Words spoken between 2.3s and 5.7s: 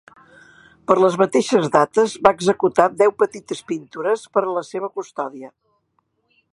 executar deu petites pintures per a la seva custòdia.